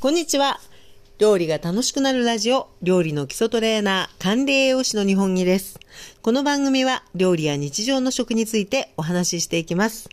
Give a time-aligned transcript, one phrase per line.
[0.00, 0.60] こんにちは。
[1.18, 5.80] 料理が楽しくなるラジオ、料理の基礎トレーナー、管理栄養士の日本木です。
[6.22, 10.08] この番組は料理や日常の食についてお話ししていきます。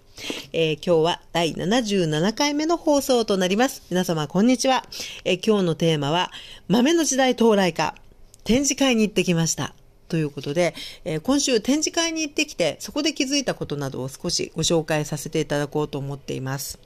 [0.53, 3.83] えー、今日は第77回目の放送となります。
[3.91, 4.87] 皆様こんにちは。
[5.23, 6.31] えー、今日のテーマは、
[6.67, 7.93] 豆の時代到来か、
[8.43, 9.75] 展示会に行ってきました。
[10.09, 10.73] ということで、
[11.03, 16.79] えー、今週展示会に行ってきて、そこで気づいたことなどを少しご紹介させていただこうと思っています。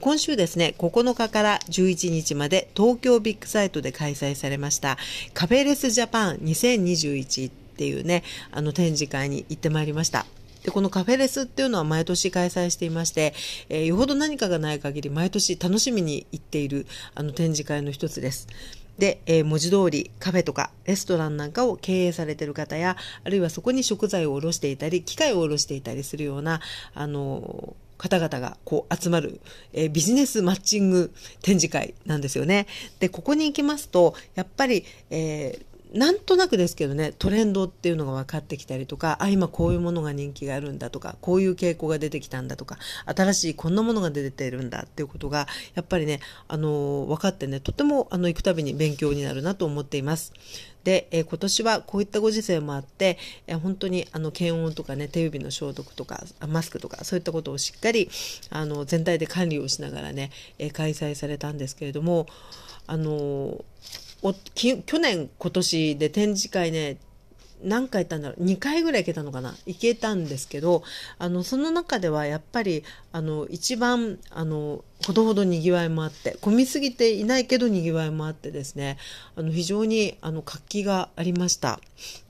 [0.00, 4.96] 今週ですね、9日から11日まで東京ビッグサイトで開催されました
[5.34, 10.26] カフェレスジャパン2021っていうね、あの展示会に行ってまいりました。
[10.62, 13.34] で、このカフェレスっていうのは毎年開催していまして、
[13.68, 18.46] えー、よほど何かがない限り毎年楽しみに行っているあの展示会の一つです。
[18.98, 26.60] で、えー、文字通りカフェとかレストランなんかを経営されている方や、あるいはそこに食材を卸していたり、機械を卸していたりするような、
[26.94, 29.40] あのー方々がこう集まる、
[29.72, 32.66] えー、ビジネスマッチング展示会なんですよね。
[32.98, 50.32] で、ここに行きますと、やっぱり、えーなんとなくですけどねトレンドっていうのが分かってきたりとかあ今こういうものが人気があるんだとかこういう傾向が出てきたんだとか新しいこんなものが出てるんだっていうことがやっぱりねあの分かってねとてもあの行くたびに勉強になるなと思っています。
[50.84, 58.10] で、えー、今年はこういったご時世もあって、えー、本当にあの検温とかね手指の消毒とかマスクとかそういったことをしっかり
[58.50, 62.26] あの全体で管理をしながらね、えー、開催されたんですけれども
[62.86, 63.64] あの
[64.54, 66.98] 去年今年で展示会ね
[67.62, 69.54] 何回行ったんだろう？2回ぐらい行けたのかな？
[69.66, 70.82] 行けたんですけど
[71.18, 78.98] あのその中ではやっぱりあの一番あのほどほどにぎわいもあって混みすぎていないけどにぎわいもあってですね
[79.36, 81.80] あの非常にあの活気がありました。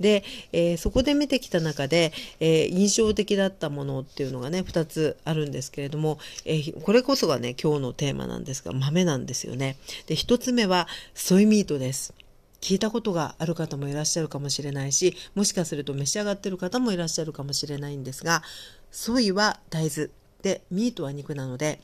[0.01, 9.77] で、えー、そこで見てきた中で、えー、印象的だったものっていうのがね2つあるんですけれども、えー、これこそがね今日のテーマなんですが豆なんですよね。
[10.07, 12.15] で1つ目はソイミートです。
[12.63, 18.43] 聞いたことがある方もいらっしゃるかもしれないしもしかすると召し上がってる方もいらっしゃるかもしれないんですが
[18.91, 20.09] ソイは大豆
[20.43, 21.81] でミートは肉なので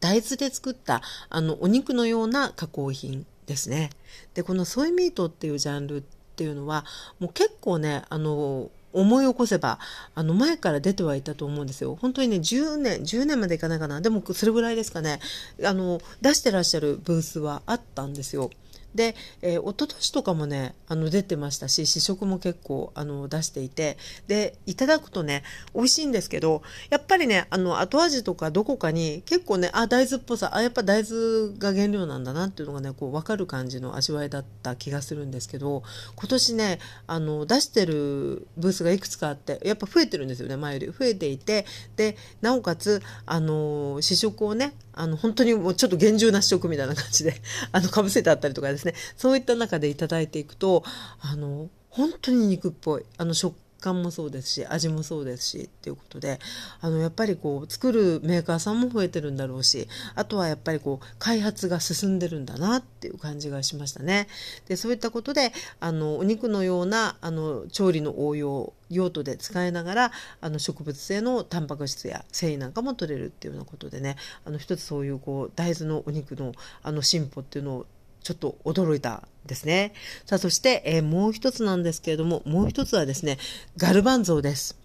[0.00, 3.90] 大豆で作ったあのお肉のような加工品ですね。
[4.34, 6.02] でこのソイミートっていうジャンルっ
[6.36, 6.84] ていうのは
[7.18, 9.78] もう結構ねあの思い起こせば
[10.14, 11.96] あの前から出てはいたと思うんですよ。
[12.00, 14.00] 本当にね10年10年までいかないかな。
[14.00, 15.20] でもそれぐらいですかね。
[15.62, 18.50] あの出してらっしゃるブースはあったんですよ。
[18.96, 23.96] で、えー、一昨年とかもねあの出てましたし試食も結構あの出していて
[24.26, 25.42] でいただくとね
[25.74, 35.82] 美味しいんですけどやっぱりねあの後味とかどこかに結構ねあ大豆っぽさあやっぱ大豆が原料なんだなっていうのがねこう分かる感じの味わいだった気がするんですけど
[36.16, 40.86] 今年ねあの出してるブースがいくつかあってやっぱ増えてるんですよね前より。
[40.86, 47.40] 増えていてでなおかつあの試食をねあの本当にもうちょっと厳重な試食みたいな感じで
[47.70, 48.94] あのかぶせてあったりとかですね。
[49.16, 50.82] そういった中でいただいていくと
[51.20, 53.04] あの本当に肉っぽい。
[53.18, 56.38] あの食感もそうですし味もそうですしっていうことで
[56.80, 64.28] あのやっぱりこう作るメーカーさんも増えてるんだろうしあとはやっぱりこう開発が進んでるんだなっていう感じがしましたね。
[64.68, 77.86] でそういったことであのお肉のようなあの調理の応用用途で使いながらあの植物性のタンパク質や繊維なんかも取れるっていうようなことでねあの一つそういうこう大豆のお肉のあの進歩っていうのを
[78.26, 79.92] ちょっと驚いたですね。
[80.24, 83.38] さあ、そして、えー、もう一つなんですけれども、もう一つはですね、
[83.76, 84.76] ガルバンゾーです。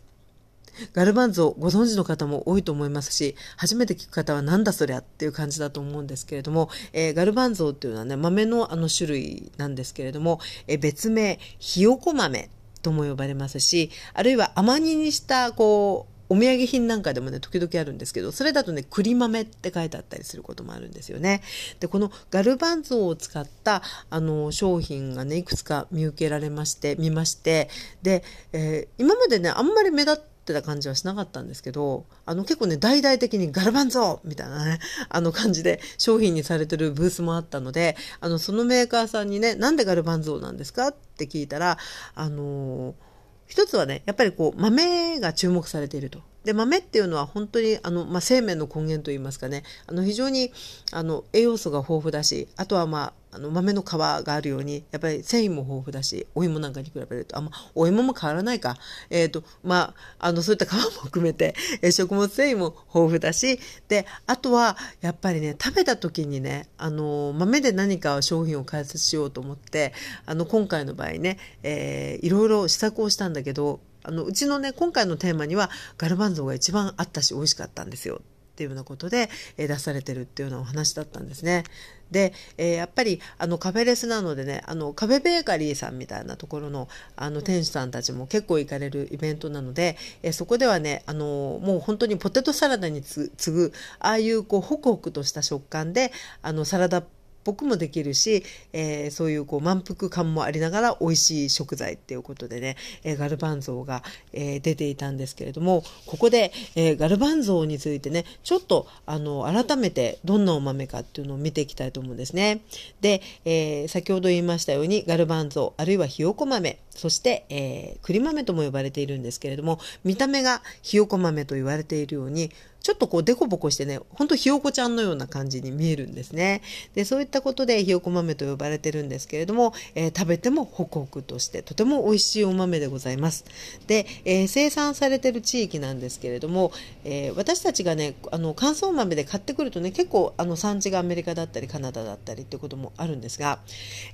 [0.94, 12.48] ガルバンゾーご存知の方も多いと思いますし、初めて聞く方はなんだそりゃっていう感じだと思うんですけれども、えー、ガルバンゾーっていうのはね、豆のあの種類なんですけれども、えー、別名、ひよこ豆
[12.84, 21.42] とも呼ばれますし、あるいは甘煮にしたこう、お土産品なんかでもね、時々あるんですけど、それだとね、栗豆って書いてあったりすることもあるんですよね。
[21.82, 27.70] で、このガルバンゾーを使った、あの、商品がね、いくつか見受けられまして、見まして、
[28.02, 41.78] で、えー、今までね、あんまり目立ってた感じはしなかったんですけど、あの結構ね、大々的にガルバンゾーみたいなね、あの感じで商品にされてるブースもあったので、あの、そのメーカーさんにね、なんでガルバンゾーなんですかって聞いたら、
[42.16, 43.11] あのー
[43.52, 46.22] 一つはね、やっぱりこう、豆が注目されていると。
[46.46, 50.54] で、豆っていうのは本当に、あの、まあ、生命の根源といいますかね、あの、非常に、
[50.94, 58.78] あの、栄養素が豊富だし、あとはまあ、あの豆の皮があるようにやっぱり繊維も豊富だしお芋なんかに比べるとあ、ま、お芋も変わらないか、
[59.10, 69.94] えーとまあ、あのそういった皮も含めて、えー、食物繊維も豊富だしであとはやっぱりね食べた時にねあの豆で何か商品を開発しようと思って
[70.26, 78.22] あの今回の場合ね、えー、いろいろ試作をしたんだけどあのうちのね今回のテーマにはガルバンゾーが一番あったし美味しかったんですよ。
[78.62, 81.64] っていうようなことで、え、出されてるっていうようなお話だったんですね。
[82.12, 96.12] で、えー、やっぱりあのカフェレスなのでねあのカフェベーカリーさんみたいなところのあの店主さんたちも結構行かれるイベントなので、えー、そこではねあのもう本当にポテトサラダに次ぐああいうこうホクホクとした食感で
[96.42, 97.06] あのサラダっ
[97.44, 98.44] 僕もできるし、
[98.74, 104.04] えー、そういうこう満腹感もありながら美味しい食材っていうことでね、えー、ガルバンゾウが、
[104.34, 112.62] えー、出ていたんですけれどもここで、えガルバンゾウについてねちょっとあの改めてどんなお豆かっていうのを見ていきたいと思うんですね。
[113.02, 122.52] で、え先ほど言いましたようにガルバンゾウあるいはひよこ豆そして、え栗豆とも呼ばれているんですけれども見た目がひよこ豆と言われているように
[122.82, 126.62] ちょっとこうデコボコしてね、ほんとひよこちゃんのような感じに見えるんですね。
[126.96, 133.46] で、そういったことでひよこ豆と呼ばれてるんですけれども、えー、食べてもホクホクとしてとても美味しいお豆でございます。
[133.86, 136.72] で、えー、生産されてる地域なんですけれども、
[137.04, 143.60] えー、私たちがね、あの乾燥豆で買ってくるとね、結構あの産地がアメリカだったりカナダだったりっていうこともあるんですが、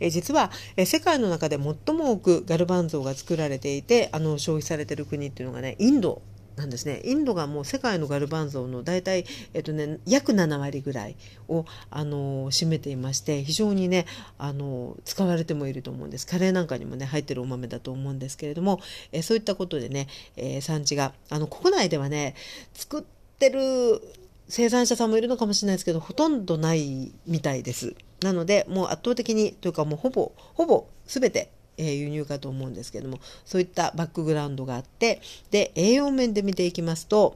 [0.02, 6.22] え実は、え世界の中で最も多くガルバンゾーが作られていて、あの消費されてる国っていうのがね、インド
[6.58, 11.16] なんですねインドがもう世界のガルバンゾーの大体、えっとね、約7割ぐらい
[11.48, 14.08] をあの占めていまして非常にね
[14.40, 18.82] あの使われてもいると思うんですカレーなんかにもね入ってるお豆だと思うんですけれども、
[19.12, 22.34] えそういったことでね、えー、産地があの国内ではね
[22.74, 23.04] 作っ
[23.38, 24.02] てる
[24.50, 27.96] 生産者さんもいるのかもしれないですけどほとんどないみたいです。
[28.24, 35.22] なのでもう圧倒的にというかもうほぼほぼ全てえー、輸入かと思うんですけどもそういったバックグラウンドがあって
[35.52, 37.36] で栄養面で見ていきますと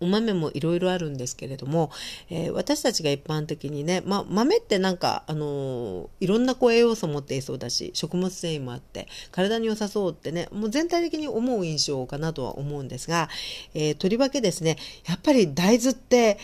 [0.00, 1.90] お豆もいろいろあるんですけれども、
[2.30, 13.28] えー、私たちが一般的にね、ま、豆ってなんか、あのー、いろんなこう栄養素持っていそうだし食物繊維もあって体に良さそうってねもう全体的に思う印象かなとは思うんですが、
[13.74, 14.76] えー、とりわけですね
[15.08, 16.38] やっぱり大豆って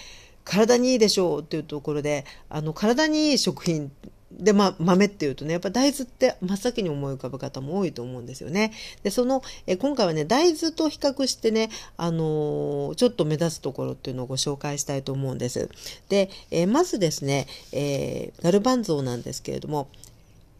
[0.44, 3.90] 体にいいでしょうっていうところであの体にいい食品
[4.38, 8.72] で、まあ豆っていうとね、やっぱ大豆って真っ先に思い浮かぶ方も多いと思うんですよね。
[9.02, 15.68] で、その、え今回はね、大豆と比較してね、あのー、ちょっと目立つところっていうのをご紹介したいと思うんです。
[16.08, 19.88] で、えまずですね、えー、ガルバンゾーなんですけれども、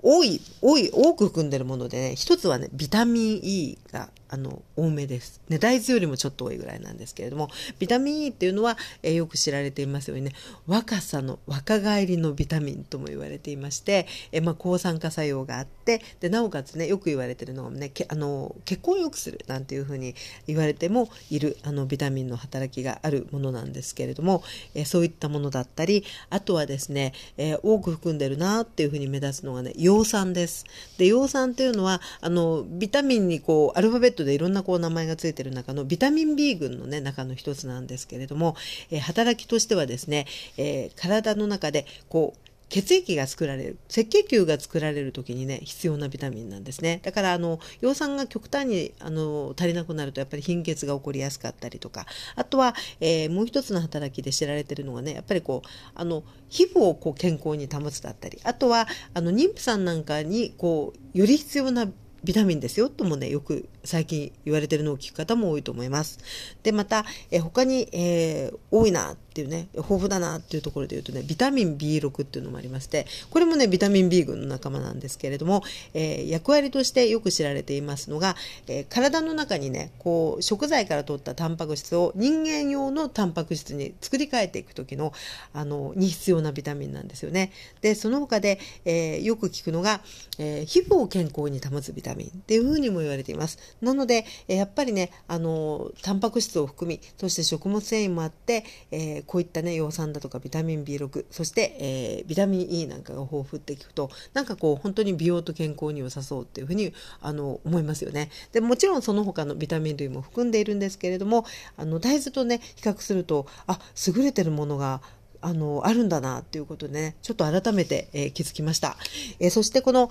[0.06, 10.32] 多い、多い、多く含んでるものでね、一つはね、ビタミン E があの多めです、ね、大豆よりもちょっと多いぐらいなんですけれどもビタミン E っていうのは、えー、よく知られていますようにね
[10.66, 20.16] 若さの若返りのビタミンとも言われていまして、えー、まあ、抗酸化作用があってでなおかつねよく言われてるのがねけあの血行を良くするなんていうふうに
[20.48, 24.42] 言われてもいるあのビタミンの働きがあるものなんですけれども、
[24.74, 30.64] えー、そういったものだったりあとはですね、え多く含んでるなっていうふうに目立つのがね葉酸です。
[30.98, 38.56] で葉酸っていうのはあのビタミンにこうアルファベットでいろんなこう名前がついてる中のビタミン B 群のね中の一つなんですけれども、
[38.90, 40.26] えー、働きとしてはですね、
[40.56, 42.38] えー、体の中でこう
[42.74, 47.00] 血液が作られる赤血球が作られる時にね必要なビタミンなんですね。
[47.04, 61.86] だからあの葉酸が極端にあの足りなくなるとやっぱり貧血が起こりやすかったりとかあとは、えー、もう一つの働きで知られてるのがねやっぱりこうあの皮膚をこう健康に保つだったりあとはあの妊婦さんなんかにこうより必要な
[62.24, 66.18] ビタミンですよともねよく最近言われてるのを聞く方も多いと思います。
[66.62, 78.36] でまた、え他に、えー、多いなっていうね豊富だなっていうところで言うとねビタミン B6 っていうのもありましてこれもねビタミン B 群の仲間なんですけれども、えー、役割としてよく知られていますのが、
[78.68, 85.12] えー、体の中にねこう食材から取ったタンパク質を人間用のタンパク質に作り変えていく時の
[85.52, 87.50] あのに必要なビタミンなんですよね。
[87.80, 90.00] でその他で、えよく聞くのが、
[90.38, 93.58] え皮膚を健康に保つビタミンタミンっていうふうにも言われています。
[93.84, 108.30] なので、えやっぱりね、あの、タンパク質を含み、そして食物繊維もあって、えー、こういったね、葉酸だとかビタミン B6、そして、えー、ビタミン E なんかが豊富って聞くと、なんかこう、本当に美容と健康に良さそうっていうふうに、あの、思いますよね。
[108.52, 111.44] で、もちろんその他のビタミン類も含んでいるんですけれども、
[111.76, 115.00] あの、大豆とね、比較すると、あ、優れてるものが、
[115.44, 118.96] あの、あるんだなっていうことでね、ちょっと改めて、えー、気づきました。
[119.40, 120.08] え、そしてこの、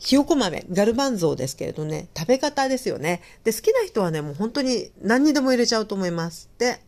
[0.00, 3.20] ひよこ豆、ガルバンゾーですけれどね、食べ方ですよね。
[3.44, 6.48] で、好きな人はね、もう本当に何にでも入れちゃうと思います。
[6.58, 6.80] で、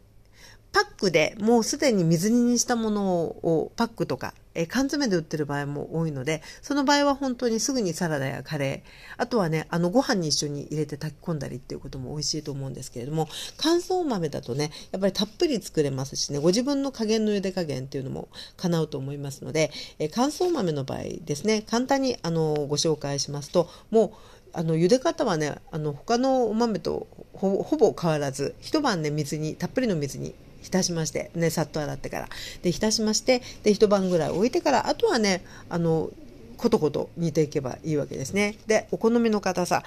[0.72, 24.10] パックでもうすでに水煮にしたものをパックとかえ缶詰で売ってる場合も多いので、その場合は本当にすぐにサラダやカレー、あとはね、あのご飯に一緒に入れて炊き込んだりっていうことも美味しいと思うんですけれども、乾燥豆だとね、やっぱりたっぷり作れますしね、ご自分の加減の茹で加減っていうのも叶うと思いますので、え乾燥豆の場合ですね、簡単にあのご紹介しますと、もう
[24.54, 32.28] あの茹で方はねあの他のお豆とほぼ変わらず一晩ね水にたっぷりの水に浸しましてねさっと洗ってから
[32.62, 36.10] で浸しましてで一晩ぐらい置いてからあとはねあの
[36.56, 38.56] コトコト煮ていけばいいわけですね。
[38.68, 39.82] でお好みの硬さ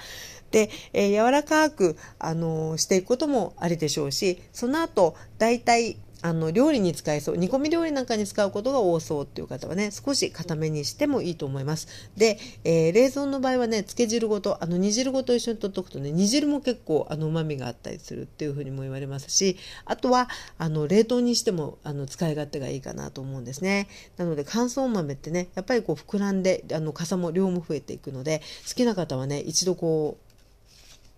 [0.50, 7.36] で、えー、柔らかく、あのー、していくこともありでしょうしその後だいたいあの料理に使えそう。
[7.36, 11.86] 煮込み料理なんかに使うことが多そうっていう方はね少し固めにしてもいいと思います。
[12.16, 20.28] で、えー、冷蔵の場合はね漬け汁ごとあの煮汁ごと一緒に取っておくとね煮汁も結構あの旨味があったりするっていうふうにも言われますしあとは
[20.58, 23.86] あの冷凍にしてもあの使い勝手がいいかなと思うんですね。
[24.16, 30.25] なので乾燥豆ってねやっぱりこう膨らんであの傘も量も増えていくので好きな方はね一度こう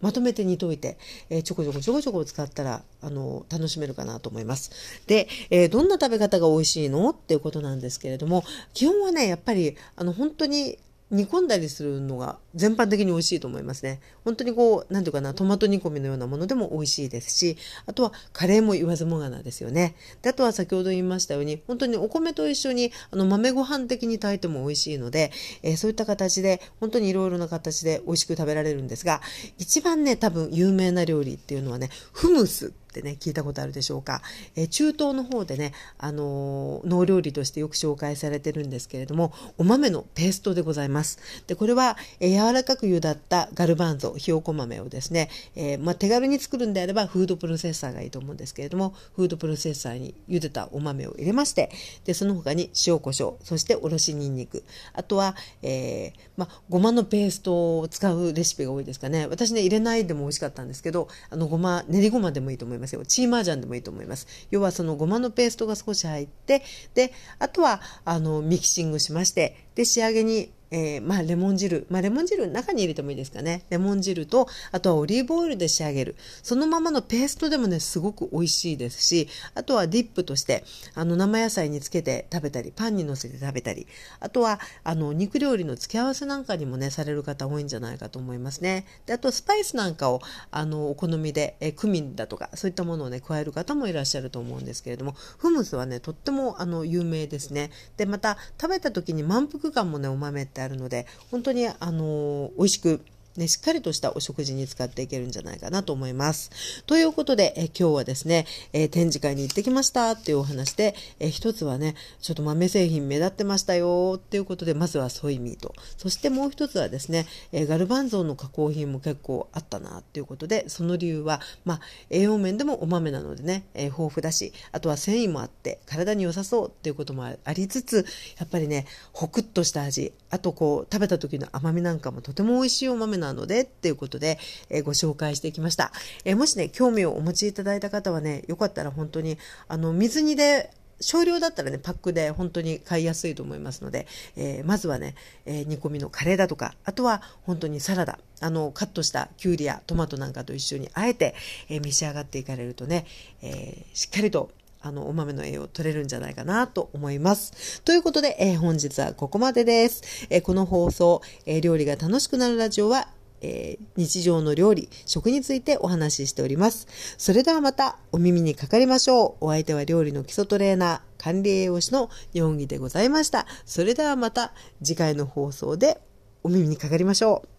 [0.01, 0.97] まとめて煮といて、
[1.31, 4.71] えー、ちょこちょこちょこちょこ使ったら、あの、楽しめるかなと思います。
[5.07, 7.11] で、えー、どんな食べ方が美味しいの？
[7.11, 10.79] っていうことなんですけれども、基本はね、やっぱり、あの、本当に
[11.11, 14.01] 煮込んだりするのが全般的に美味しいと思いますね。
[14.25, 19.95] 本当にこう、なんていうかな、トマト煮込みのようなものでも美味しいですし、あとはカレーも言わずもがなですよね。
[20.21, 29.23] で、あとは先ほど言いましたように、本当にお米と一緒にあの豆ご飯的に炊いても美味しいので、えー、そういった形で、本当にいろいろな形で美味しく食べられるんですが、
[29.57, 34.23] 一番ね、多分有名な料理っていうのはね、フムスってね、聞いたことあるでしょうか。
[34.57, 41.19] えー、中東の方でね、あのー、農料理としてよく紹介されてるんですけれども、お豆のペーストでございます。
[41.47, 51.71] で、これは、えー、柔らかく茹だったガルバンゾ、ひよこ豆をですね、えまあ、手軽に作るんであればフードプロセッサーがいいと思うんですけれども、フードプロセッサーに茹でたお豆を入れまして、
[52.05, 59.27] で、その他に塩コショウ、そしておろしにんにく、あとは、えまあ、ごまのペーストを使うレシピが多いですかね。
[59.27, 63.05] 私ね、入れないでも美味しかったんですけど、あの、ごま、練りごまでもいいと思いますよ。
[63.05, 64.27] チーマージャンでもいいと思います。
[64.51, 66.63] 要はそのごまのペーストが少し入って、
[66.95, 71.87] で、あとは、あの、ミキシングしまして、で、仕上げに、えー、まあ、レモン汁。
[71.91, 73.65] まあ、レモン汁中に入れてもいいですかね。
[73.71, 76.17] レモン汁と、あとはオリーブオイルで仕上げる。
[76.43, 83.87] そのままのペーストでもね、すごく美味しいですし、あとはディップとして、あの、生野菜につけて食べたり、パンに乗せて食べたり、
[84.21, 88.85] あとは、あの、肉料理の付け合わせなんかにもね、される方多いんじゃないかと思いますね。
[89.07, 90.21] で、あと、スパイスなんかを、
[90.51, 97.71] あの、お好みで、えクミンだとか、そういったものをね、加える方もいらっしゃると思うんですけれども、フムスはね、とっても、あの、有名ですね。
[97.97, 103.01] で、また、食べた時に満腹感もね、お豆ってあるので、本当にあの美味しく
[103.39, 106.83] ね、しっかりとしたお食事に使っていけるんじゃないかなと思います。
[106.87, 110.13] ということで、え今日はですね、え展示会に行ってきました。
[110.13, 114.15] っていうお話で、え一つはね、ちょっと豆製品目立ってましたよ。
[114.17, 115.75] っていうことで、まずはソイミート。
[115.97, 119.99] そしてもう一つはですね、えガルバンゾーの加工品も結構あったな。
[119.99, 121.81] っていうことで、その理由は、まあ、
[122.11, 126.69] 栄養面でもお豆なのでね、え豊富だし、あとは繊維もあって体に良さそう。
[126.69, 128.05] っていうこともありつつ、
[128.39, 134.39] やっぱりね、ホクッとした味、あとこう、食べた時の甘みなんかもとても美味しいお豆ななのでっていうことで、
[134.71, 135.93] えー、ご紹介してきました、
[136.25, 140.71] えー、もしね興味をお持ちいただいた方はねよかったら本当にあの水煮で
[141.01, 145.15] 少量だったらね、パックで本当に買いやすいと思いますので、えー、まずはね、
[145.47, 151.37] えー、煮込みのカレーだとか、あとは本当にサラダ、あの、カットしたきゅうりやトマトなんかと一緒にあえて、
[151.69, 153.07] えー、召し上がっていかれるとね、
[153.43, 157.81] えしっかりとあの、お豆の栄養を取れるんじゃないかなと思います。
[157.83, 160.27] ということで、えー、本日はここまでです。
[160.31, 163.09] えー、この放送、えー、料理が楽しくなるラジオは、
[163.41, 166.87] え日常の料理、食についてお話ししております。
[167.19, 169.47] それではまたお耳にかかりましょう。
[169.47, 173.47] お相手は料理の基礎トレーナー、管理栄養士の日本木でございました。
[173.65, 174.53] それではまた
[174.83, 176.01] 次回の放送で
[176.43, 177.58] お耳にかかりましょう。